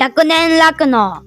[0.00, 1.22] 100年楽の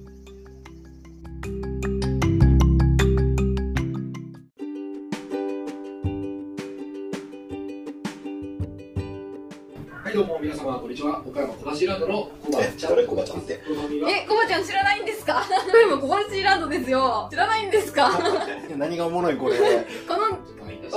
[10.04, 11.22] はい、どうも皆様、こんにちは。
[11.26, 12.96] 岡山小橋ランドのコバちゃん。
[12.96, 13.06] 誰？
[13.06, 15.44] コバちゃんってえ、コバちゃん知らないんですか？
[15.72, 17.28] これもコバシーランドですよ。
[17.30, 18.10] 知らないんですか？
[18.12, 18.22] こ
[18.76, 19.66] 何がおもろいこれ の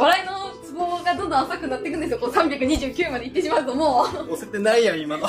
[0.00, 2.18] 笑いのツボがどんどん浅くなっていくんですよ。
[2.18, 5.27] こう329まで行ってしまうともう、押せてないやん今の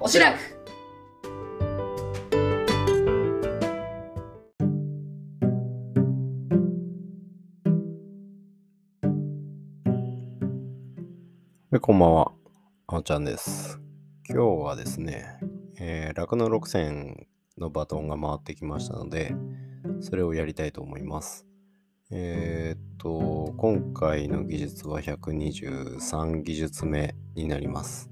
[0.00, 0.38] おしらく。
[11.88, 12.32] こんばんは。
[12.86, 13.80] あおちゃんです。
[14.28, 15.24] 今日はですね、
[15.80, 19.34] えー、楽の6戦のバトンが回ってきましたので
[20.00, 21.46] それをやりたいと思います。
[22.10, 28.10] えー、っと今回の技術は123技術目になります。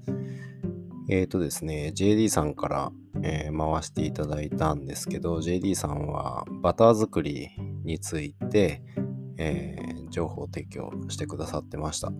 [1.07, 7.49] えー、っとですね JD さんから、えー回していただいたんですけど JD さんはバター作り
[7.83, 8.81] について、
[9.37, 12.11] えー情報提供してくださってました。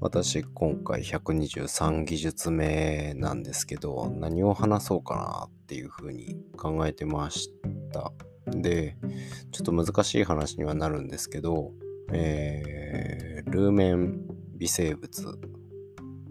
[0.00, 7.50] 私今回123技術目なんですけど何を話そうかなっていうふうに考えてまし
[7.92, 8.12] た。
[8.46, 8.96] で
[9.52, 11.72] ちょっと難しい話にはなるんですけど、
[12.12, 14.20] えールーメン
[14.58, 15.38] 微生物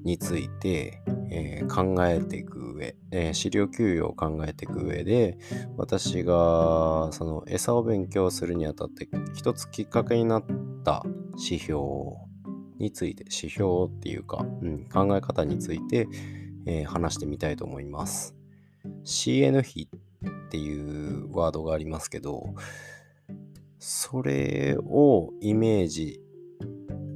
[0.03, 5.37] について、えー考えていく上、えー飼料給与を考えていく上で
[5.77, 10.45] 私がその餌を勉強するにあたって一つきっかけになっ
[10.83, 11.03] た
[11.37, 11.79] 指標
[12.79, 16.07] について指標っていうか、うん、考え方について、
[16.65, 18.35] えー話してみたいと思います。
[19.03, 19.89] CN 比
[20.47, 22.55] っていうワードがありますけど
[23.77, 26.19] それをイメージ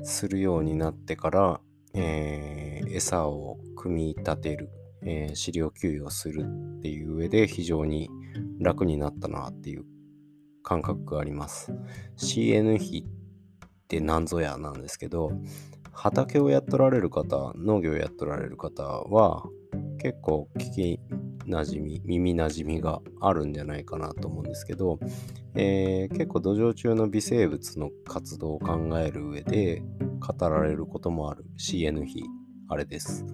[0.03, 1.61] するようになってから、
[1.94, 4.69] えー餌を組み立てる、
[5.03, 6.45] えー飼料給与する
[6.78, 8.09] っていう上で非常に
[8.59, 9.85] 楽になったなっていう
[10.63, 11.74] 感覚があります。
[12.18, 13.06] CN 比
[13.98, 15.31] って何ぞやなんですけど
[15.92, 19.44] 畑をやっとられる方農業をやっとられる方は
[20.02, 21.00] 結構聞き
[21.46, 25.00] なじみ耳なじみがあるんじゃないかなと思うんですけど、
[25.56, 29.84] えー結構土壌中の微生物の活動を考える上で
[30.20, 32.24] 語られることもある CN 比
[32.70, 33.25] あれです。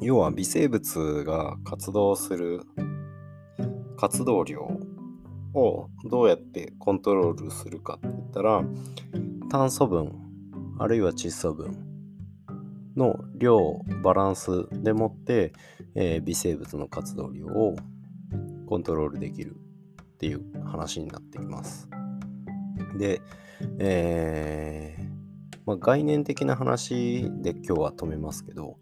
[0.00, 2.60] 要は微生物が活動する
[3.96, 4.68] 活動量
[5.58, 8.62] をどうやってコントロールするかって言ったら
[9.50, 10.12] 炭素分
[10.78, 11.88] あるいは窒素分
[12.96, 15.52] の量バランスでもって、
[15.94, 17.76] えー微生物の活動量を
[18.66, 19.56] コントロールできる
[20.02, 21.88] っていう話になってきます。
[22.98, 23.22] で、
[23.78, 25.08] えー
[25.64, 28.78] まあ、概念的な話で今日は止めますけど、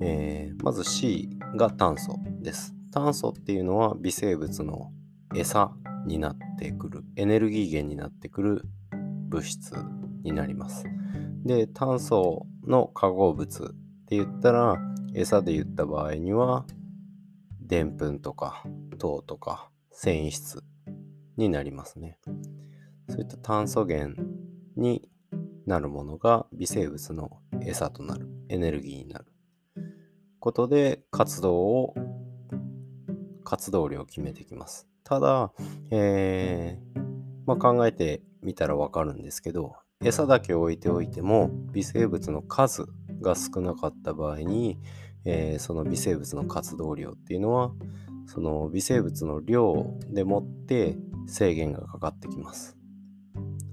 [0.00, 2.74] えーまず C が炭素です。
[2.92, 4.90] 炭素っていうのは微生物の
[5.34, 5.72] 餌
[6.08, 8.62] になってくるエネルギー源になってくる
[9.28, 9.72] 物質
[10.22, 10.84] になります。
[11.44, 13.68] で炭素の化合物っ
[14.06, 14.76] て言ったら
[15.14, 16.66] 餌で言った場合には
[17.60, 18.64] でんぷんとか
[18.98, 20.62] 糖とか繊維質
[21.36, 22.18] になりますね。
[23.08, 24.20] そういった炭素源
[24.76, 25.08] に
[25.66, 29.26] なるものが微生物の餌となるエネルギーになる
[30.40, 31.94] ことで活動を
[33.44, 34.87] 活動量を決めてきます。
[35.08, 35.52] ただ、
[35.90, 37.00] えー
[37.46, 42.84] まあ、考えてみたらわかるんですけど餌だけ置いておいても微生物の数
[43.22, 44.78] が少なかった場合に、
[45.24, 47.72] えーその微生物の活動量っていうのは
[48.26, 52.76] その微生物の量でもって制限がかかってきます。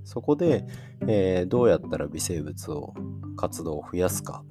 [0.05, 0.65] そこで、
[1.07, 2.93] えーどうやったら微生物を
[3.35, 4.45] 活動を増やすか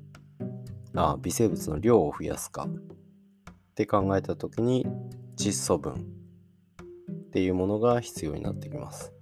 [0.95, 4.87] あ微生物の量を増やすかって考えた時に
[5.37, 6.14] 窒素分
[7.35, 9.13] っていうものが必要になってきます。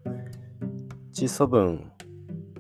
[1.15, 1.91] 窒素分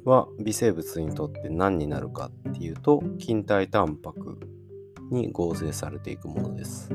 [0.06, 4.40] は微生物にとって何になるかっていうと筋体タンパク
[5.10, 6.90] に合成されていくものです。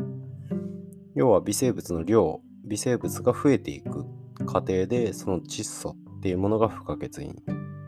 [1.13, 4.05] 要は微生物の量微生物が増えていく
[4.47, 7.35] 過程でその窒素っていうものが不可欠に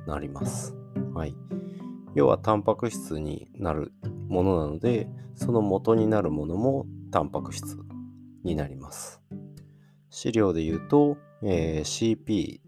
[0.05, 0.75] なります。
[1.15, 1.35] はい。
[2.13, 3.91] 要はタンパク質になる
[4.27, 7.75] ものなのでその元になるものもタンパク質
[8.43, 9.18] になります。
[10.09, 12.59] 資料で言うと、えー CP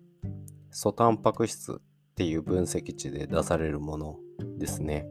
[0.72, 1.76] 素タンパク質っ
[2.16, 4.20] ていう分析値で出されるもの
[4.58, 5.06] ですね。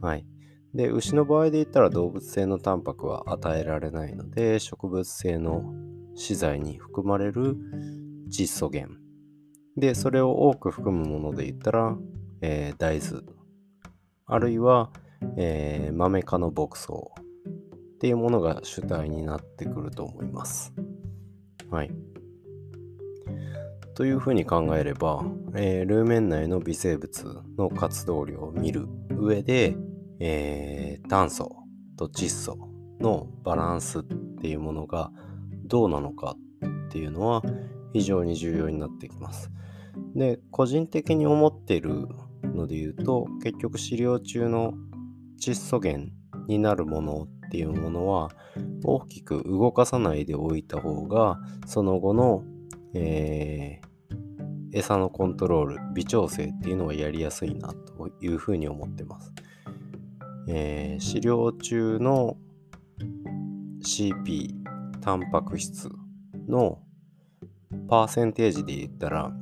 [0.00, 0.24] はい。
[0.74, 5.64] で、牛の場合で言ったら動物性のタンパクは与えられないので、植物性の
[6.14, 7.56] 資材に含まれる
[8.30, 8.98] 窒素源。
[9.76, 11.96] で、それを多く含むもので言ったら、
[12.42, 13.22] えー大豆。
[14.26, 14.90] あるいは、
[15.36, 20.72] えー豆科の牧草っていうものが主体になってくると思います。
[21.70, 21.90] はい。
[23.94, 25.24] というふうに考えれば、
[25.54, 29.74] えー、ルーメン内の微生物の活動量を見る上で、
[30.20, 31.56] えー、炭素
[31.96, 32.58] と窒素
[33.00, 35.10] のバランスっていうものが
[35.64, 36.36] どうなのか
[36.86, 37.42] っていうのは
[37.92, 39.50] 非常に重要になってきます。
[40.14, 42.08] で、個人的に思ってる
[42.42, 44.74] ので言うと、結局飼料中の
[45.40, 46.10] 窒素源
[46.48, 48.30] になるものっていうものは
[48.84, 52.42] 大きく動かさないでおいた方がその後の、
[52.94, 59.32] えー、餌のコントロール微調整っていうのはやりやすいなというふうに思ってます、
[60.48, 62.36] えー、飼料中の
[63.82, 64.50] CP
[65.00, 65.88] タンパク質
[66.48, 66.80] の
[67.88, 69.32] パーセンテージで言ったら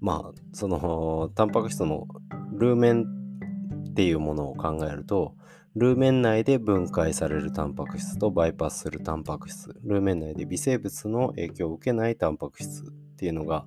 [0.00, 2.06] まあそのタンパク質の
[2.52, 3.04] ルーメン
[3.90, 5.34] っていうものを考えると
[5.76, 9.74] ルーメン内で分解されるタンパク質とバイパスするタンパク質。
[9.84, 12.86] ルーメン内で微生物の影響を受けないタンパク質っ
[13.16, 13.66] ていうのが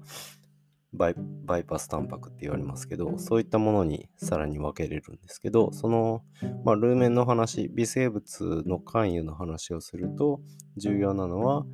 [0.94, 6.22] バイバイパスタンパクって言われますけどそういったものにさらに分けれるんですけどその、
[6.66, 10.42] まあ、ルーメンの話微生物の関与の話をすると
[10.76, 11.66] 重要なのは、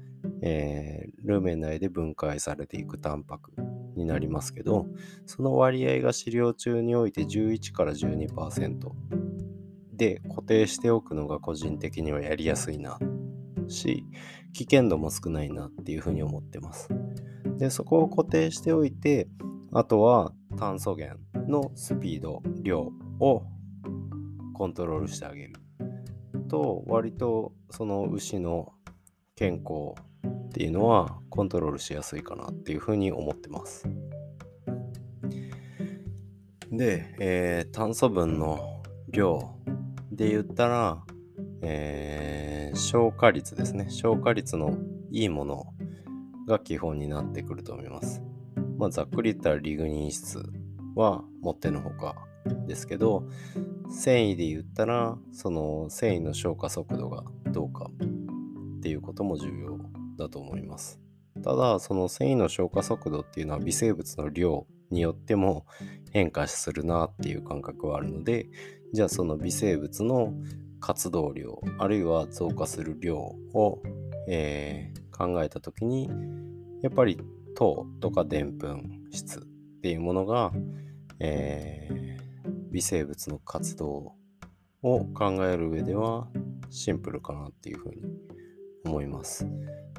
[0.44, 3.54] えー、ルーメン内で分解されていくタンパク
[3.96, 4.86] になりますけど
[5.26, 8.78] その割合が飼料中において11から12%
[9.98, 13.00] で固定しておくのが個人的にはやりやすいな
[13.68, 14.06] し
[14.54, 16.90] 危険度も少ないなっていうふうに思ってます。
[17.58, 19.28] でそこを固定しておいて
[19.74, 23.44] あとは炭素源のスピード量を
[24.54, 25.54] コントロールしてあげる
[26.48, 28.74] と割とその牛の
[29.36, 29.94] 健康
[30.28, 33.88] っていうのはコントロールしやすいかなっていうふうに思ってます。
[36.72, 39.58] で、えー、炭素分の量
[40.18, 41.04] で言ったら、
[41.62, 43.86] えー、消化率ですね。
[43.90, 44.76] 消化率の
[45.12, 45.74] いいもの
[46.48, 48.24] が基本になってくると思います。
[48.80, 50.44] まあ、ざっくり言ったらリグニン質
[50.96, 52.16] はもってのほか
[52.66, 53.28] ですけど、
[53.90, 57.92] 繊維で言ったら、その繊維の消化速度がどうか
[58.78, 59.78] っていうことも重要
[60.18, 61.00] だと思います。
[61.44, 65.66] ただ、その繊維の消化速度っていうのは微生物の量によっても
[66.12, 68.48] 変化するなっていう感覚はあるので、
[68.94, 70.34] じゃあその微生物の
[70.80, 73.82] 活動量あるいは増加する量を、
[74.28, 76.10] えー、考えた時に
[76.82, 77.20] やっぱり
[77.56, 79.42] 糖とかでんぷん質っ
[79.82, 80.52] ていうものが、
[81.20, 84.14] えー、微生物の活動
[84.84, 86.28] を考える上では
[86.70, 88.02] シンプルかなっていうふうに
[88.86, 89.48] 思います。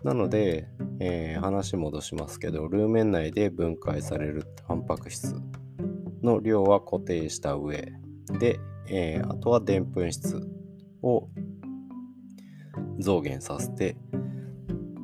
[0.05, 0.69] なので、
[1.01, 5.35] えー、話戻しますけどルーメン内で分解されるタンパク質
[6.23, 7.93] の量は固定した上
[8.39, 10.41] でえー、あとはでんぷん質
[11.03, 11.29] を
[12.99, 13.97] 増減させて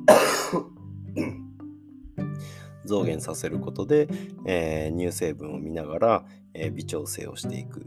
[2.85, 4.07] 増減させることで、
[4.45, 7.83] えー、乳成分を見ながら、えー、微調整をしていくっ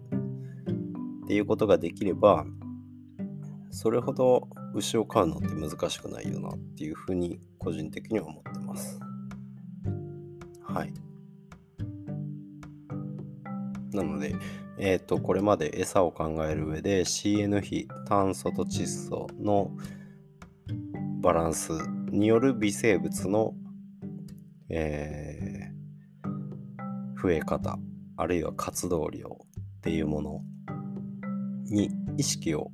[1.26, 2.46] ていうことができれば
[3.70, 8.98] それほど牛を飼うのって難しくないよなっていうふうに個人的には思ってます。
[10.62, 10.92] はい。
[13.92, 14.34] なので、
[14.78, 19.70] えっ、ー、と、これまで餌を考える上で CN 比、炭素と窒素の
[21.20, 21.72] バランス
[22.10, 23.54] による微生物の、
[24.68, 27.78] えー、増え方、
[28.16, 29.38] あるいは活動量
[29.78, 30.40] っていうもの
[31.64, 32.70] に意識を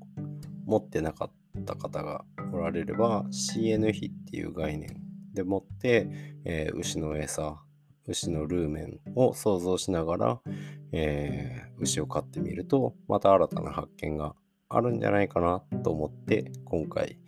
[0.67, 5.01] 持ってなかった方がおられれば CN 比っていう概念
[5.33, 6.09] でもって、
[6.45, 7.65] えー、牛の餌
[8.07, 10.41] 牛のルーメンを想像しながら、
[10.97, 14.35] えー、牛を飼ってみるとまた新たな発見が
[14.69, 17.19] あるんじゃないかなと思って今回、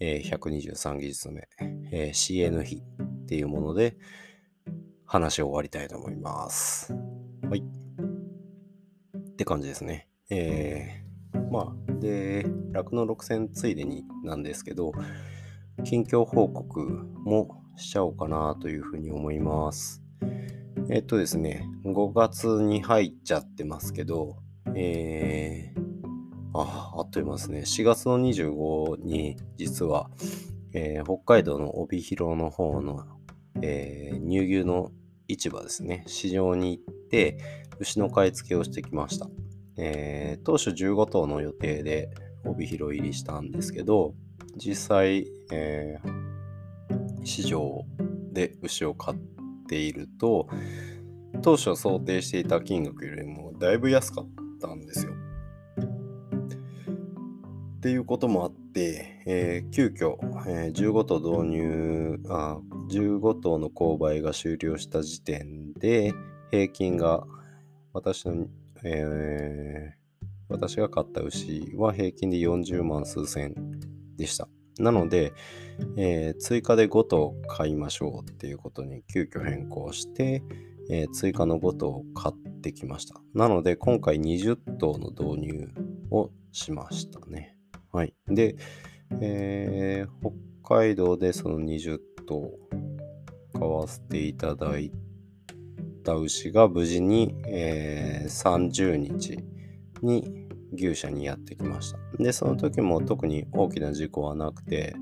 [0.00, 1.48] えー、123技術目、
[1.92, 2.82] えー、CN 比
[3.22, 3.96] っていうもので
[5.06, 6.94] 話を終わりたいと思います。
[7.48, 7.60] はい。
[7.60, 10.08] って感じですね。
[10.30, 14.92] えー、まあ、で、酪農6戦ついでになんですけど、
[15.84, 16.80] 近況報告
[17.24, 20.01] もしちゃおうかなというふうに思います。
[20.90, 24.36] えっとですね、5月に入っちゃってますけど、
[24.74, 27.60] えー、あ、あっという間ですね。
[27.60, 30.10] 4月の25に、実は、
[30.72, 33.04] えー、北海道の帯広の方の、
[33.62, 34.90] えー、乳牛の
[35.28, 37.38] 市場ですね、市場に行って、
[37.78, 39.28] 牛の買い付けをしてきました。
[39.76, 42.10] えー、当初15頭の予定で
[42.44, 44.14] 帯広入りしたんですけど、
[44.56, 45.98] 実際、え、
[47.24, 47.84] 市場
[48.32, 50.48] で牛を買ってていると、
[51.42, 54.26] 当初想定していた金額よりもだいぶ安かっ
[54.60, 55.12] たんですよ。
[57.76, 60.16] っていうこともあって、えー急遽、
[60.46, 62.58] えー15頭導入あ、
[62.90, 66.12] 15頭の購買が終了した時点で、
[66.50, 67.24] 平均が、
[67.92, 68.46] 私の、
[68.84, 70.02] えー
[70.48, 73.54] 私が買った牛は平均で40万数千
[74.16, 74.48] でした。
[74.78, 75.32] なので、
[75.96, 80.42] えー追加で5頭買いましょうっていうことに急遽変更して、
[80.90, 83.20] えー追加の5頭を買ってきました。
[83.34, 85.68] なので、今回20頭の導入
[86.10, 87.56] をしましたね。
[87.92, 88.14] はい。
[88.28, 88.56] で、
[89.20, 90.30] えー
[90.64, 92.50] 北海道でその20頭
[93.52, 94.90] 買わせていただい
[96.02, 99.38] た牛が無事に、えー30日
[100.02, 101.98] に牛舎にやってきました。
[102.18, 104.94] で、その時も特に大きな事故はなくて、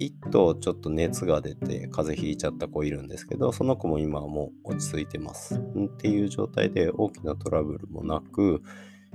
[0.00, 5.56] 1頭ちょっと熱が出て風邪ひいちゃった子いるんですけど、その子も今はもう落ち着いてます。
[5.56, 8.62] っていう状態で大きなトラブルもなく、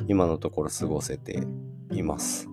[0.07, 1.41] 今のところ過ごせて
[1.91, 2.47] います。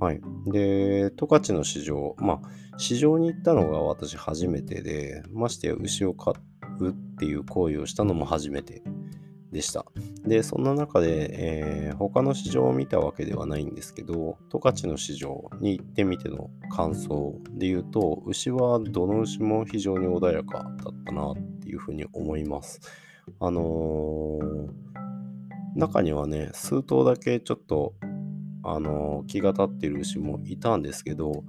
[0.00, 0.20] はい。
[0.46, 2.40] で、十勝の市場、まあ、
[2.78, 6.32] 市場に行ったのが私初めてで、ましてや牛を飼
[6.80, 8.82] うっていう行為をしたのも初めて
[9.52, 9.86] でした。
[10.24, 11.28] で、そんな中で、
[11.86, 22.80] えー他の市場を見たわけではないんですけど、十勝の市場に行ってみての感想で言うと、牛はどの牛も非常に穏やかだったなっていうふうに思います。
[23.40, 24.68] あのー
[25.76, 27.94] 中にはね、数頭だけちょっと、
[28.62, 31.44] あのー気が立っている牛もいたんですけど、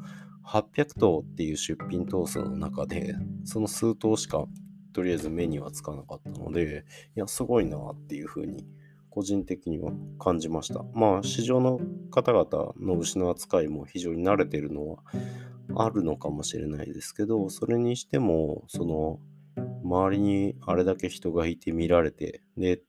[0.46, 4.46] 800頭っていう出品頭数の中で、その数頭しか
[4.94, 8.66] とりあえず目にはつかなかったので、いや、すごいなっていうふうに、
[9.10, 10.84] 個人的には感じました。
[10.94, 11.80] まあ、市場の
[12.12, 15.04] 方々の牛の扱いも非常に慣れてるのは
[15.76, 19.20] あるのかもしれないですけど、それにしても、その、
[19.84, 22.82] 周りにあれだけ人がいて見られて、で、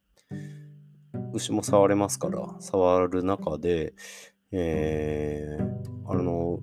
[1.33, 3.95] 牛も触れますから、触る中で、
[4.53, 6.61] えー、あの、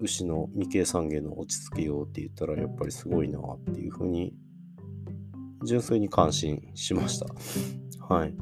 [0.00, 4.34] 牛の未経産業の落ち着けようって言ったら、やっぱりすごいなっていうふうに、
[5.64, 7.26] 純粋に感心しました。
[8.08, 8.34] はい。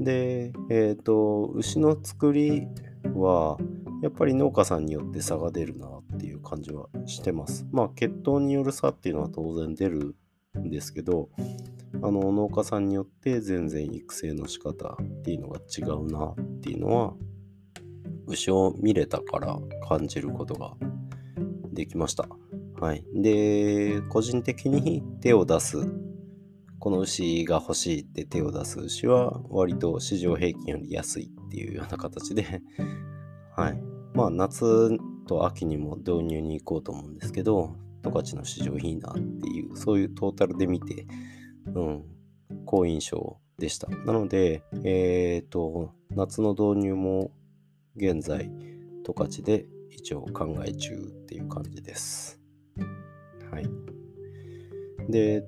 [0.00, 2.68] で、えっ、と、牛の作り
[3.14, 3.58] は、
[4.02, 7.66] やっぱり農家さんによって差が出るなっていう感じはしてます。
[7.72, 10.14] まあ、血統による差っていうのは当然出る
[10.58, 11.30] んですけど、
[12.02, 17.14] あの農家さんによって全然育成の仕方っていうのが違うなっていうのは
[18.26, 19.58] 牛を見れたから
[19.88, 20.74] 感じることが
[21.72, 22.28] できました。
[22.80, 23.04] はい。
[23.14, 25.78] で、個人的に手を出す、
[26.78, 32.62] この牛が欲しいって手を出す牛は割と市場平均より安いっていうような形で、
[33.56, 33.82] はい。
[34.14, 41.06] まあ夏と秋にも導入に行こうと思うんですけど、十勝の市場いいなっていう、そういうトータルで見て、
[41.66, 42.04] うん、
[42.64, 43.88] 好印象でした。
[43.88, 47.32] なので、えっ、と、夏の導入も
[47.96, 48.50] 現在、
[49.04, 52.40] 十勝で一応考え中っていう感じです。
[53.50, 53.68] はい。
[55.10, 55.44] で、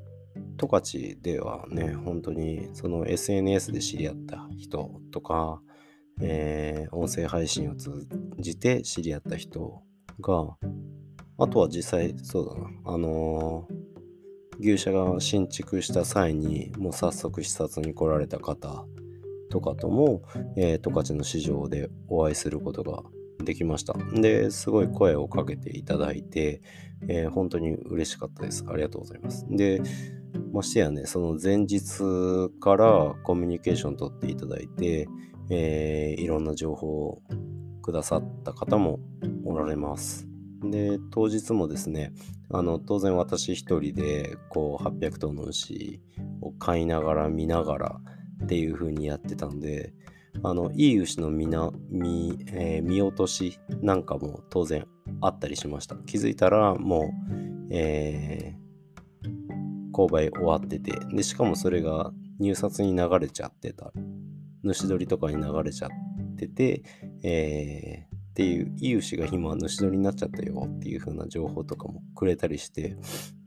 [0.56, 5.60] 十勝ではね、本当にその SNS で知り合った人とか、
[6.20, 8.06] えー音声配信を通
[8.38, 9.82] じて知り合った人
[10.20, 10.56] が、
[11.38, 13.80] あとは実際、そうだな、あのー
[14.62, 18.84] 牛舎が新築した際にもう早速視察に来られた方
[19.50, 20.22] とかとも、
[20.56, 23.02] えー十勝の市場でお会いすることが
[23.42, 23.94] できました。
[24.20, 26.60] で、すごい声をかけていただいて、
[27.08, 28.66] えー本当に嬉しかったです。
[28.68, 29.46] ありがとうございます。
[29.48, 29.80] で、
[30.52, 35.08] ましてやね、その前日からコミュニケーション取っていただいて、
[35.50, 37.22] えーいろんな情報を
[37.82, 39.00] くださった方も
[39.44, 40.28] おられます。
[40.62, 42.12] で、当日もですね、
[42.50, 46.00] あの、当然私一人で、こう、800頭の牛
[46.40, 48.00] を飼いながら見ながら
[48.44, 49.94] っていう風にやってたんで、
[50.42, 54.86] あの、いい牛の見な、見、えー見落としなんかも当然
[55.20, 55.96] あったりしました。
[55.96, 57.12] 気づいたらも
[57.68, 58.69] う、えー
[59.92, 63.92] 購買終わってて、で、しかもそれが入札に流れちゃってた。
[64.62, 65.90] 主取りとかに流れちゃっ
[66.36, 66.82] てて、
[67.22, 72.96] えーっていう、いい牛が今主取りになっちゃったよっていう風な情報とかもくれたりして、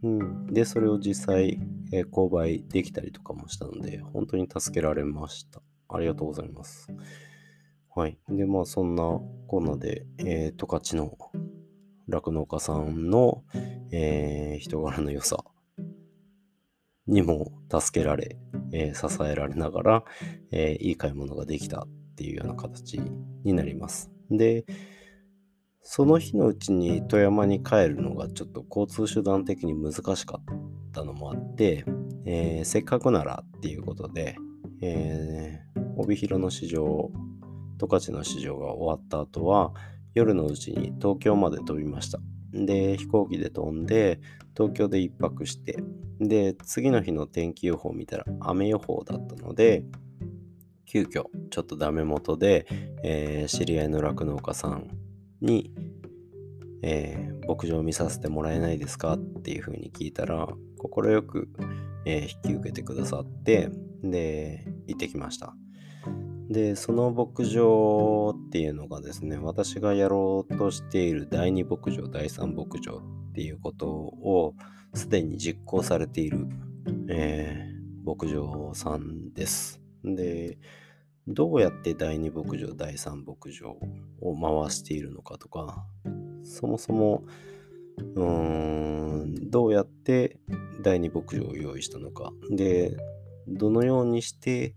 [0.03, 1.59] うん、で、それを実際、
[1.91, 5.61] えー購買できたりとかもしたので、本当に助けられました。
[5.89, 6.87] ありがとうございます。
[7.95, 8.17] はい。
[8.29, 9.03] で、まあ、そんな
[9.47, 11.17] こんなで、えー、十勝の
[12.07, 13.43] 酪農家さんの、
[13.91, 15.43] えー人柄の良さ
[17.07, 18.37] にも助けられ、
[18.71, 20.03] えー支えられながら、
[20.51, 23.01] えーいい買い物ができたっていうような形
[23.43, 24.11] になります。
[24.29, 24.65] で、
[25.81, 30.45] その日のうちに富山に帰るのがちょっと交通手段的に難しかっ
[30.93, 31.85] たのもあって、
[32.25, 34.35] えーせっかくならっていうことで、
[34.81, 37.11] えー帯広の市場、
[37.77, 39.73] 十勝の市場が終わった後は、
[40.13, 42.19] 夜のうちに東京まで飛びました。
[42.53, 44.19] で、飛行機で飛んで、
[44.55, 45.77] 東京で一泊して、
[46.19, 49.83] で、次の日の天気予報見たら雨予報だったので、
[50.85, 52.67] 急遽ちょっとダメ元で、
[53.03, 54.87] えー、知り合いの酪農家さん
[55.41, 55.71] に、
[56.83, 61.49] えー、牧場を見させてもらえないですかっていうふうに聞いたら、快く、
[62.05, 63.69] えー、引き受けてくださって、
[64.03, 65.55] で、行ってきました。
[66.49, 74.53] で、その牧場っていうのがですね、私がやろうとしている第2牧場、第3牧場っていうことを
[74.93, 76.47] すでに実行されている、
[77.09, 79.81] えー、牧場さんです。
[80.03, 80.57] で、
[81.27, 83.77] どうやって第2牧場、第3牧場
[84.21, 85.85] を回しているのかとか、
[86.43, 87.23] そもそも、
[88.15, 90.37] うーん、どうやって
[90.81, 92.33] 第2牧場を用意したのか。
[92.51, 92.97] で、
[93.47, 94.75] どのようにして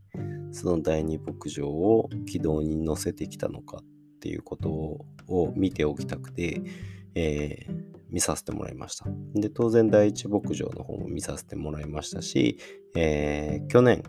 [0.53, 4.71] その第2牧場を軌道に乗せてきたのかっていうこと
[5.29, 6.63] を見ておきたくて、
[7.15, 7.75] えー、
[8.11, 9.07] 見させてもらいました。
[9.35, 12.59] で、当然第1牧場の方も見させてもらいましたし、
[12.97, 14.03] えー、去年、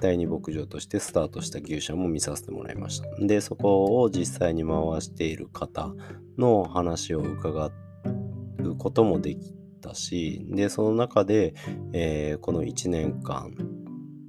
[0.00, 3.08] 第2牧場としてスタートした牛舎も見させてもらいました。
[3.24, 5.92] で、そこを実際に回している方
[6.36, 9.57] の話を伺うこともできて
[9.88, 11.54] たし、で、その中で、
[11.92, 13.54] えー、この1年間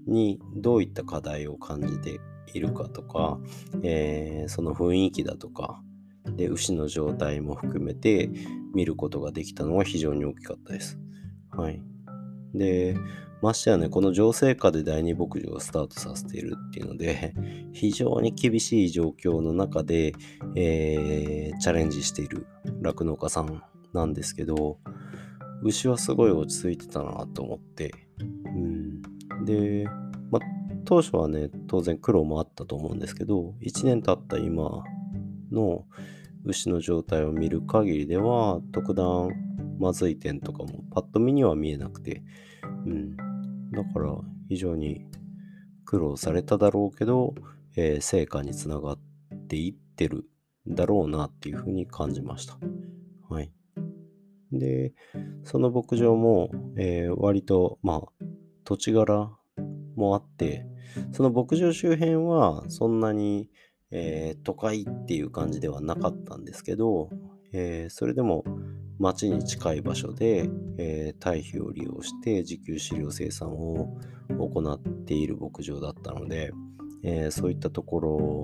[0.08, 2.20] にどういった課題を感じて
[2.54, 3.39] いるかとか、
[3.84, 5.82] えー、その雰囲気だとか、
[6.25, 8.30] で、牛の状態も含めて
[8.74, 11.00] 見ることができたのは非常に大きかったです。
[11.51, 11.82] はい。
[12.54, 12.96] で、
[13.42, 17.34] ましてやね、この情勢下で第二牧場をスタートさせているっていうので、
[17.74, 20.13] 非常に厳しい状況の中で、
[20.56, 22.48] えー、チャレンジしている
[22.82, 23.63] 酪農家さん
[23.94, 24.78] なんですけど、
[25.63, 27.92] 牛はすごい落ち着いてたなと思って、
[28.46, 29.46] うん。
[29.46, 29.88] で、
[30.32, 30.39] ま
[30.86, 34.84] 当初はね、当然苦労もあったと思うんですけど、1年経った今
[35.52, 35.86] の
[36.45, 39.30] 牛の状態を見る限りでは、特段
[39.80, 42.24] まずい点とかもパッと見には見えなくて、
[42.86, 43.15] うん。
[43.72, 44.15] だから
[44.48, 45.06] 非常に
[45.86, 47.36] 苦労されただろうけど、
[47.76, 49.00] えー、成果につながっ
[49.48, 50.26] ていってる
[50.67, 52.58] だろうなっていうふうに感じました。
[53.30, 53.52] はい。
[54.52, 54.94] で、
[55.44, 58.26] その牧場も、えー、割と、まあ、
[58.64, 59.32] 土地柄
[59.96, 60.66] もあって、
[61.12, 63.50] その牧場周辺はそんなに、
[63.92, 67.10] えー、都会っていう感じではなかったんですけど、
[67.52, 68.44] えー、それでも
[69.00, 73.98] 町に近い場所で、えー、堆肥を利用して自給飼料生産を
[74.30, 76.52] 行っている牧場だったので、
[77.04, 78.44] えー、そういったところ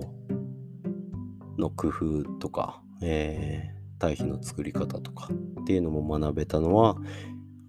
[1.57, 5.29] の工夫とか、え堆肥の作り方とか
[5.61, 6.97] っていうのも学べたのは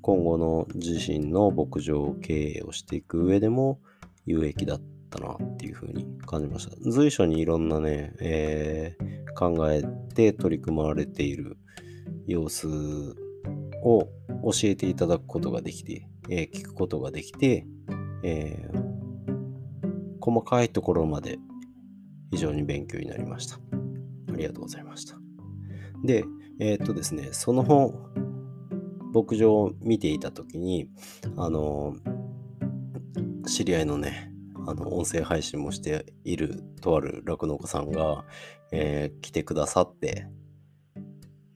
[0.02, 3.80] 今後の自身の牧場経営をしていく上でも
[4.24, 6.76] 有益だったなっていうふうに感じました。
[6.90, 9.82] 随所にいろんなね、えー、考え
[10.14, 11.56] て取り組まれている
[12.26, 12.68] 様子
[13.82, 14.08] を教
[14.64, 17.66] えていただくことができて、えー、聞くことができて、
[18.22, 18.78] えー、
[20.20, 21.38] 細かいところまで
[22.30, 23.56] 非常に勉強になりました。
[23.56, 25.25] ありがとうございました。
[26.06, 26.24] で、
[26.58, 27.92] えー、っとですね、その
[29.12, 30.88] 牧場を見ていた時に、
[31.36, 31.94] あの、
[33.46, 34.32] 知り合いのね、
[34.66, 38.24] あの、音声配信もしているとある酪農家さんが、
[38.72, 40.26] えー、来てくださって、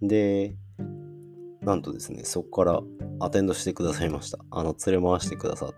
[0.03, 0.57] で、
[1.63, 2.81] なんとですね、そこから
[3.21, 4.39] アテンドしてくださいました。
[4.51, 5.71] あの、連れ回してくださ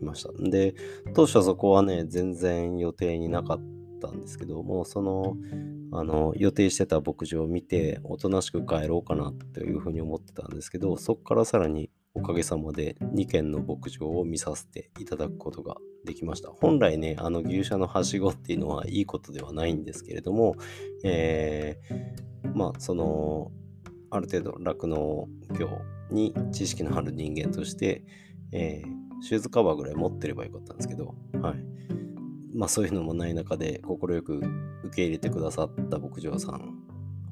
[0.00, 0.32] いました。
[0.50, 0.74] で、
[1.14, 3.60] 当初はそこはね、全然予定になかっ
[4.00, 5.36] たんですけども、その、
[5.92, 20.56] あの予定してた牧場を見ておとなしく帰ろうかなというふうに思ってたんですけどそこからさらにおかげさまで2軒の牧場を見させていただくことができました本来ねあの牛舎のはしごっていうのはいいことではないんですけれども、
[21.04, 23.50] えー、まあその
[24.10, 25.28] ある程度酪農
[25.58, 28.04] 業に知識のある人間として、
[28.52, 32.11] えー、シューズカバーぐらい持ってればよかったんですけど、はい。
[32.54, 34.40] まあそういうのもない中で快く
[34.84, 36.74] 受け入れてくださった牧場さん、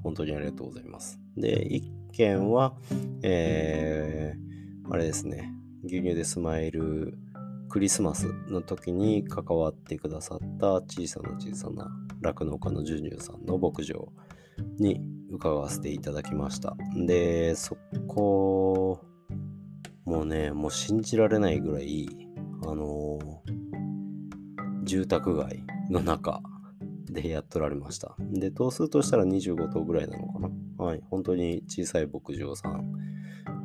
[0.03, 1.21] 本当にありがとうございます。
[1.37, 2.75] で、一件は、
[3.23, 5.53] えー、あれですね、
[5.85, 7.19] 牛乳でスマイル
[7.69, 11.89] クリスマスの時に関わってくださった小さな小さな
[12.21, 14.13] 酪農家のジュニューさんの牧場
[14.79, 16.77] に伺わせていただきました。
[17.07, 17.77] で、そ
[18.09, 19.01] こ、
[20.05, 22.09] もうね、もう信じられないぐらい、
[22.65, 23.50] あのー、
[24.91, 26.41] 住宅街の中
[27.09, 28.17] でやっとられました。
[28.19, 30.85] で、頭数としたら25頭ぐらいなのかな。
[30.85, 31.01] はい。
[31.09, 32.93] 本当に小さい牧場さん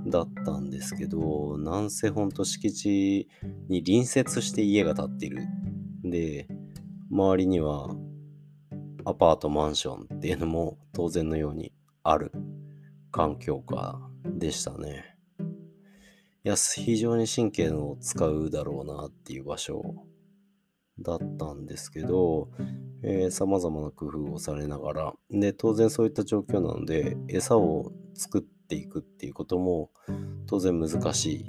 [0.07, 3.27] だったんですけど、なんせほんと敷地
[3.69, 5.47] に隣接して家が建っている。
[6.03, 6.47] で、
[7.09, 7.95] 周りには
[9.03, 12.31] アパート、マンションっていうのも当然のようにある
[13.11, 15.17] 環境下でしたね。
[16.43, 20.04] いや、非常に神経の使うだろうなっていう場所
[20.99, 22.49] だったんですけど、
[23.03, 29.91] えー、様々な工夫をされながら、で、当然そういった状況なので、餌を作っていくっていうことも
[30.47, 31.45] 当然難しい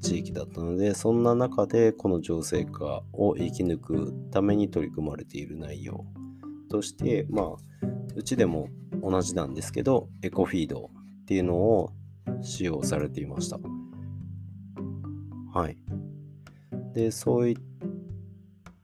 [0.00, 6.04] 地域だったので、そんな中でこの情勢下を生き抜くために取り組まれている内容
[6.70, 7.56] として、まあ、
[8.14, 8.68] うちでも
[9.02, 10.90] 同じなんですけど、エコフィード
[11.22, 11.92] っていうのを
[12.42, 13.58] 使用されていました。
[15.52, 15.76] はい。
[16.94, 17.56] で、そういっ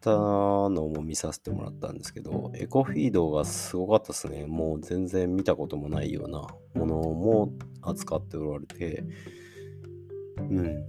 [0.02, 4.46] たのも見させてもらったんですけど、エコフィードがすごかったですね。
[4.46, 6.40] もう全然見たこともないような
[6.74, 9.04] ものも扱っておられて、
[10.38, 10.84] うん。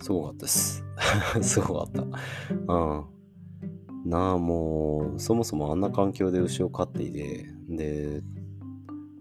[0.00, 0.82] すごかったです。
[1.42, 2.02] すごかった。
[2.02, 2.10] うん。
[4.10, 8.22] なあ、もう、そもそもあんな環境で牛を飼っていて、で、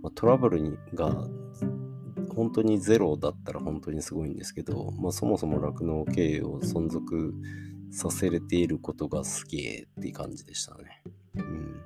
[0.01, 1.27] まあ、トラブルにが
[2.35, 7.33] 本当にゼロだったら本当にすごいんですけど、まあ、そもそも酪農経営を存続
[7.91, 11.01] させれていることがすげえって感じでしたね。
[11.35, 11.81] うん。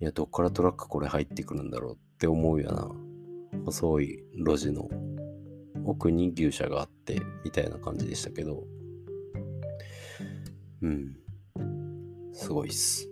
[0.00, 4.88] いや、どっからトラックこれ入ってくるんだろうって思うような細い路地の
[5.86, 8.64] 奥に牛舎があってみたいな感じでしたけど、
[10.82, 11.16] うん。
[12.32, 13.08] すごいっす。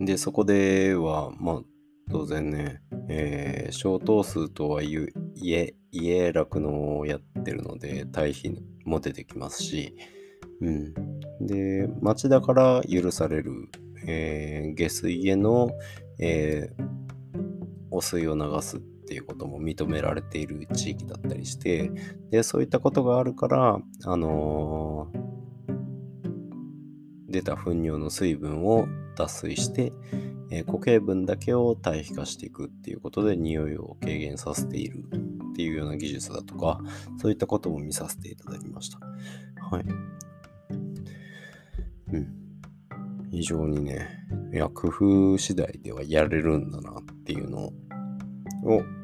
[0.00, 1.62] で、そこでは、まあ、
[2.10, 4.92] 当然ね、えー、小頭数とはい
[5.48, 9.94] え、家酪農をやってるので、堆肥も出てきますし、
[10.60, 10.94] うん。
[11.40, 13.52] で、町だから許される、
[14.06, 15.70] えー、下水への、
[16.18, 16.84] えー、
[17.90, 21.90] 汚水を流すっていうことも認められている地域だったりして、
[22.30, 29.92] で、そういったことがあるから、あのー、出た糞尿の水分を脱水して、
[30.50, 35.04] えー、固形分だけを堆肥化していくっていうことで匂いを軽減させている
[35.50, 36.80] っていうような技術だとか、
[37.18, 38.98] そういったことも見させていただきました。
[38.98, 39.84] はい。
[42.12, 42.28] うん。
[43.30, 44.08] 非常にね、
[44.52, 47.72] いや、工夫次第ではやれるんだなっていうのを、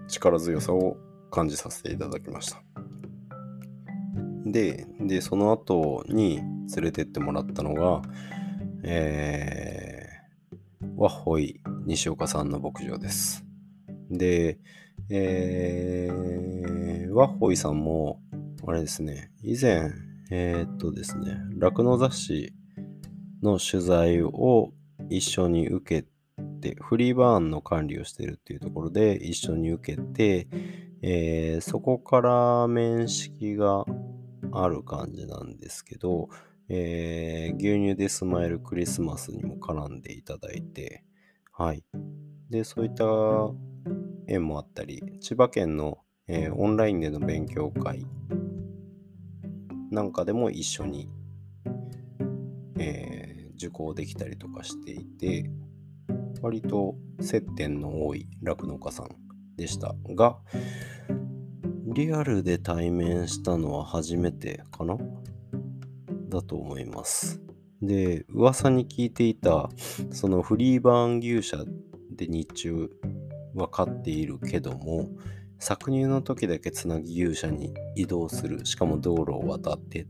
[0.08, 0.96] 力強さを
[1.30, 2.62] 感じさせていただきました。
[4.44, 8.02] で、で、その後に連れてってもらったのが、
[8.82, 9.96] えー
[10.96, 13.44] ワッホイ西岡さんの牧場です。
[14.10, 14.58] で、
[15.08, 18.20] えー、ワッホイさんも、
[18.66, 19.90] あれですね、以前、
[20.30, 22.52] えー、っとですね、酪農雑誌
[23.42, 24.72] の取材を
[25.08, 26.08] 一緒に受け
[26.60, 30.48] て、フリーバーンの管理をしているっていうところで一緒に受けて、
[31.02, 33.84] えー、そこから面識が
[34.52, 36.28] ある感じなんですけど、
[36.68, 41.04] えー、牛乳でスマイルクリスマスにも絡んでいただいて、
[41.52, 41.84] はい。
[42.50, 43.04] で、そういった
[44.26, 48.06] 縁もあったり、千葉県の、えー、オンラインでの勉強会
[49.90, 51.08] なんかでも一緒に、
[52.78, 55.50] えー、受講できたりとかしていて、
[56.42, 59.08] 割と接点の多い酪農家さん
[59.56, 60.38] でしたが、
[61.86, 64.98] リアルで対面したのは初めてかな
[66.28, 67.40] だと思います。
[67.80, 69.70] で、噂に聞いていた、
[70.10, 71.64] そのフリーバーン牛舎
[72.16, 72.90] で日中
[73.54, 75.08] は飼っているけども、
[75.60, 80.06] 搾乳の時だけつなぎ牛舎に移動する、しかも道路を渡ってっ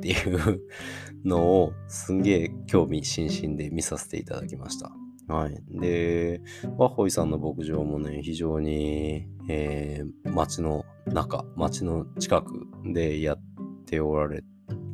[0.00, 0.62] ていう
[1.24, 4.92] のをすんげえ興味津々で見させていただきました。
[5.28, 5.62] はい。
[5.68, 6.40] で、
[6.78, 13.40] ワホイさんの牧場もね、非常に、えー、街の中、街の近くでやっ
[13.84, 14.42] ておられ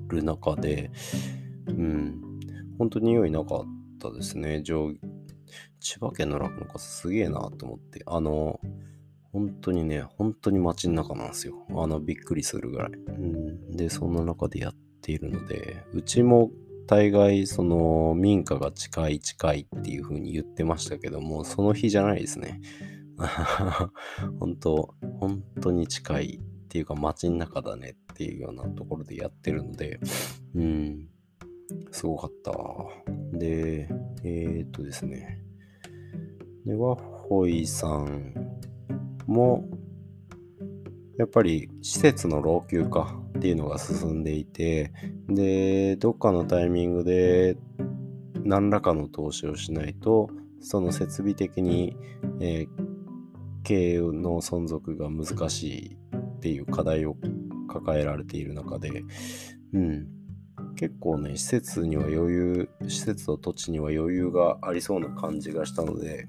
[0.08, 0.90] る中で、
[1.68, 2.20] うん、
[2.78, 3.64] 本当に匂いなかっ
[4.00, 4.62] たですね。
[5.84, 8.58] 千葉県の酪農家すげえなと思って、あの、
[9.32, 11.54] 本当にね、本当に街の中なんですよ。
[11.76, 12.90] あの、びっくりするぐらい。
[12.90, 16.50] うん、で、そんな中でやっているので、うちも
[16.86, 22.60] 大概、その、民家が近い近いっていう風に言ってましたけども、その日じゃないですね。
[24.40, 30.00] 本当、本当に近いっていうか街の中だねっていうようなところでやってるので、
[30.54, 31.08] うん、
[31.90, 32.52] すごかった。
[33.38, 33.88] で、
[34.22, 35.44] えー、っとですね。
[36.64, 38.32] で、ワッホイさん
[39.26, 39.64] も、
[41.18, 44.92] やっぱり施設の老朽化っていうのが進んでいて、
[45.28, 47.56] で、どっかのタイミングで
[48.44, 51.96] 何らかの投資をしないと、その設備的に、
[52.40, 52.68] えー、
[53.64, 57.16] 経営の存続が難しいっていう課題を
[57.68, 59.02] 抱えられている中で、
[59.72, 60.06] うん、
[60.76, 66.26] 結構ね、施設には余裕、施設と土地には余裕がありそうな感じがしたので、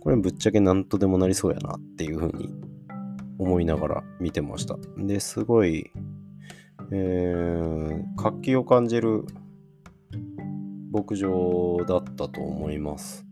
[0.00, 2.52] これぶっちゃけなんとでもなりそうやなっていうふうに
[3.38, 4.76] 思いながら見てました。
[4.96, 5.90] で、すごい、
[6.90, 9.24] えー、活気を感じる
[10.92, 13.24] 牧場だったと思います。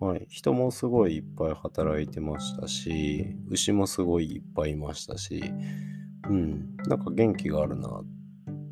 [0.00, 5.42] はい、人もすごいいっぱい働いてましたし、牛もすごいいっぱいいましたし、
[6.28, 8.04] うん、なんか元気があるなっ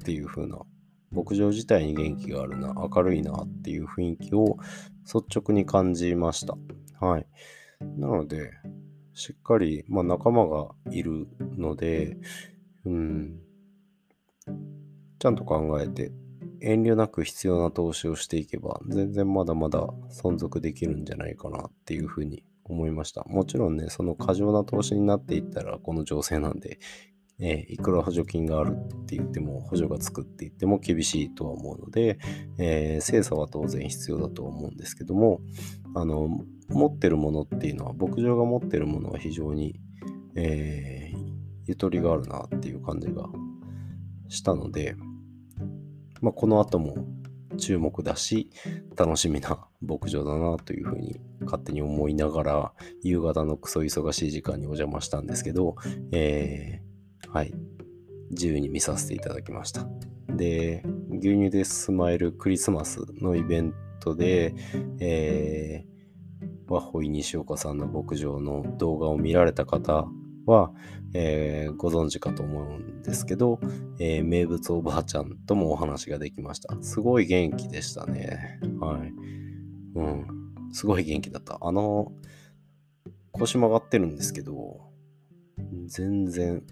[0.04, 0.58] ていう風な、
[1.12, 4.56] 牧場自体に元気があるな、明るいなっていう雰囲気を
[5.04, 6.56] 率直に感じました。
[7.00, 7.26] はい。
[7.96, 8.50] なので、
[9.14, 12.16] しっかり、まあ、仲間がいるので、
[12.84, 13.40] うん、
[15.18, 16.12] ちゃんと考えて、
[16.60, 23.24] 遠慮なく必要な投資をしていけば、全然まだまだ存続できるんじゃないかなっていうふうに思いました。
[23.24, 26.78] もちろんね、その過剰な投資になっていったら、この情勢なんで、
[27.42, 32.18] えー、いくら補助金があるって言っても、補助がつくって言っても厳しいとは思うので、
[32.58, 35.40] えー、精査は当然必要だと思うんですけども、
[35.94, 36.28] あの、
[36.68, 39.80] 持ってるものっていうのは、牧場が持ってるものは非常に、
[40.36, 41.18] えー、
[41.66, 43.28] ゆとりがあるなっていう感じが
[44.28, 44.94] したので、
[46.20, 46.94] まあ、この後も
[47.58, 48.50] 注目だし、
[48.96, 55.76] 楽しみな牧場だなというふうに勝手に思いながら、夕方のクソ忙しい時間にお邪魔したんですけど、
[56.12, 56.91] えー、
[57.32, 57.54] はい、
[58.30, 59.86] 自由に見させていただきました。
[60.28, 64.54] で、牛乳でスマイルクリスマスのイベントで、
[65.00, 70.06] えー、ワッホイ西岡さんの牧場の動画を見られた方
[70.46, 70.72] は、
[71.14, 73.60] えー、ご存知かと思うんですけど、
[73.98, 76.76] えー、名物おばあちゃんともお話ができました。
[76.82, 78.60] すごい元気でしたね。
[78.80, 79.12] はい。
[79.94, 80.26] うん。
[80.72, 81.58] すごい元気だった。
[81.60, 82.12] あの、
[83.32, 84.80] 腰曲がってるんですけど、
[85.86, 86.62] 全然、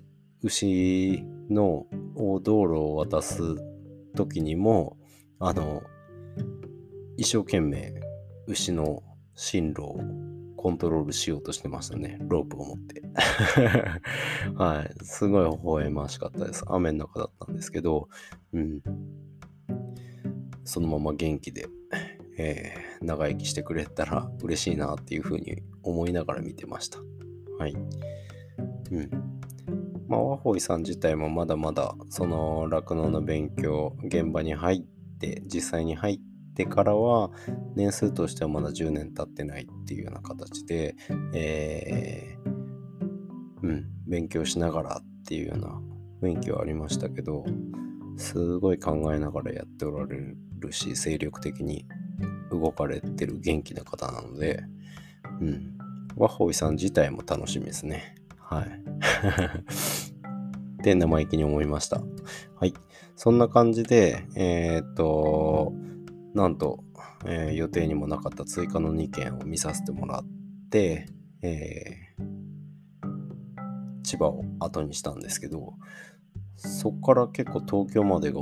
[0.43, 1.87] 牛の
[2.43, 3.43] 道路を渡す
[4.15, 4.97] 時にも、
[5.39, 5.83] あの、
[7.17, 7.95] 一生懸命
[8.47, 9.03] 牛の
[9.35, 10.01] 進路を
[10.57, 12.19] コントロールしようとしてましたね。
[12.21, 13.03] ロープを持って。
[14.57, 15.05] はい。
[15.05, 16.65] すごい微笑ましかったです。
[16.67, 18.09] 雨の中だったんですけど、
[18.53, 18.83] うん。
[20.65, 21.67] そのまま元気で、
[22.37, 26.99] えー、長生きしてくれたら嬉しいなっていうふうに思いながら見てました。
[27.59, 27.75] はい。
[28.91, 29.40] うん。
[30.11, 36.21] まあ、ワホイさん自体もまだまだ、その酪農の勉強、現場に入って、実際に入っ
[36.57, 37.31] て、からは
[37.77, 40.97] 年数としてはまだ10年経ってないっていうような形で、
[41.33, 45.81] えー、うん、勉強しながらっていうような
[46.21, 47.45] 雰囲気はありましたけど、
[48.17, 50.19] すごい考えながらやっておられ
[50.59, 51.87] るし、精力的に
[52.51, 54.65] 動かれてる元気な方なので、
[55.41, 55.79] うん、
[56.17, 58.20] ワホイさん自体も楽しみですね。
[58.51, 58.67] はい。
[60.81, 62.01] って生意気に思いました。
[62.59, 62.75] はい。
[63.15, 65.73] そんな感じで、えー、っと、
[66.35, 66.83] なんと、
[67.27, 70.25] えー、予定にもなかった追加の2件を見させてもらっ
[70.69, 71.07] て、
[71.43, 75.75] えー、千葉を後にしたんですけど、
[76.57, 78.41] そこから結構東京までが、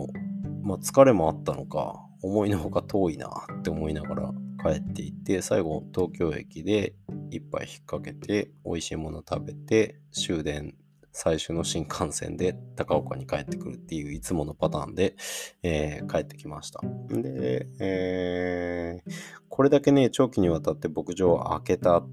[0.62, 6.94] まあ、疲れもあったのか、思いのほか遠いなって思いながら帰っていって、最後東京駅で
[7.30, 10.74] 一杯引っ掛けて、美味しいもの食べて、終電
[11.20, 15.16] 最終の新幹線で高岡に帰ってくるっていういつものパターンで、
[15.64, 16.80] えー、帰ってきました。
[17.10, 19.12] で、えー、
[19.48, 22.08] これだけね、長期にわたって牧場を開けたっ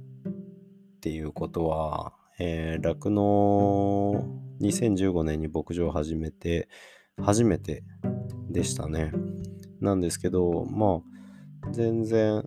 [1.01, 4.25] ていうことは、えー、酪農
[4.61, 6.67] 2015年に牧場を始めて、
[7.21, 7.83] 初めて
[8.49, 9.11] でしたね。
[9.81, 11.01] なんですけど、まあ、
[11.71, 12.43] 全然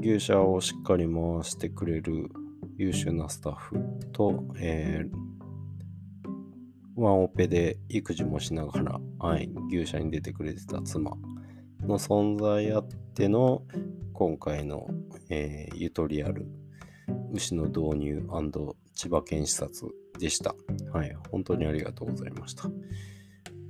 [0.00, 2.28] 牛舎をしっかり回してくれる
[2.76, 3.76] 優秀なスタッフ
[4.12, 6.30] と、えー、
[6.96, 11.12] ワンオペで育児もしながら、はい、牛舎に出てくれてた妻
[11.82, 13.62] の存在あっての
[14.12, 14.88] 今回の、
[15.30, 16.46] えー、ゆとりある
[17.32, 18.26] 牛の導入
[18.94, 20.54] 千葉県視察でした。
[20.92, 22.64] はい、本当にありがとうございました。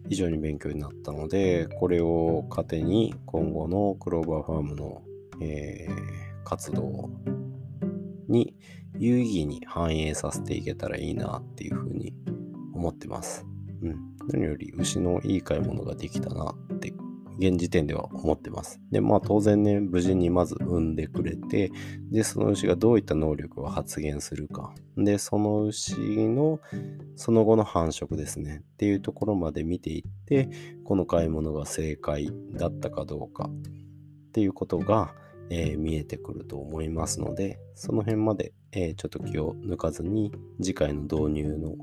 [0.09, 5.03] 非常に勉強になったので、これを糧に今後のクローバーファームの、
[5.41, 7.11] えー、活動
[8.29, 8.55] に
[8.99, 12.15] 有意義に反映させていけたらいいなっていうふうに
[12.75, 13.45] 思ってます。
[13.83, 13.97] うん。
[14.29, 16.93] 何より牛のいい買い物ができたなって
[17.39, 18.81] 現時点では思ってます。
[18.91, 21.71] で、まあ当然ね、無事にまず産んでくれて、
[22.11, 24.75] で、その牛がどういった能力を発現するか。
[24.97, 25.95] で、その牛
[26.29, 26.61] の
[27.17, 28.63] その後の繁殖ですね。
[28.75, 30.49] っていうところまで見ていって、
[30.85, 35.15] この買い物が正解だったかどうかっていうことが、
[35.51, 41.77] えー、見えてくると思いますので、その辺まで、えー、ちょっと気を抜かずに次回の導入の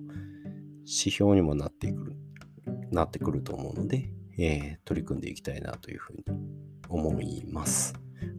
[0.82, 2.16] 指標にもなってくる、
[2.92, 6.24] なってくると思うので、えー取り組んでいきたいなというふうに
[6.90, 7.94] 思います。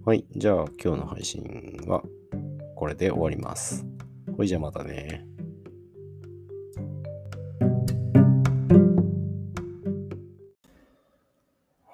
[0.04, 0.24] はい。
[0.36, 1.42] じゃあ今日の配信
[1.86, 2.02] は
[2.76, 3.86] これで終わります。
[4.36, 5.26] ほいじゃあまたね。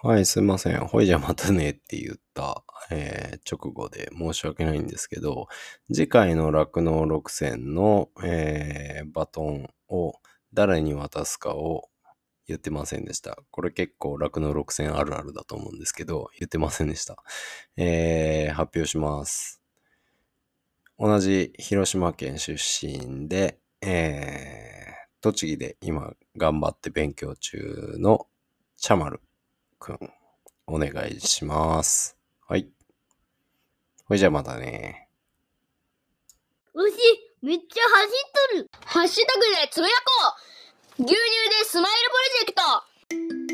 [0.05, 0.81] はい、すいません。
[0.81, 5.47] ほいじゃまたねって言った、えー直後で申し訳ないんですけど、
[5.93, 10.15] 次回の酪農6戦の、えーバトンを
[10.53, 11.89] 誰に渡すかを
[12.53, 13.39] 言ってませんでした。
[13.51, 17.17] これ結構酪農6戦あるあるだと思うんですけど、言ってませんでした。
[17.77, 19.63] えー発表します。
[20.99, 24.73] 同じ広島県出身で、えー
[25.23, 28.27] 栃木で今頑張って勉強中の
[28.77, 29.21] チャマル
[29.79, 29.99] くん、
[30.67, 32.17] お願いします。
[32.49, 32.69] はい。
[34.05, 35.09] ほいじゃあまたね。
[36.75, 36.97] 牛、
[37.43, 38.71] めっちゃ走っとる。
[38.85, 40.52] ハッシュタグでつぶやこう
[40.99, 43.52] 牛乳でスマイルプロジェクト。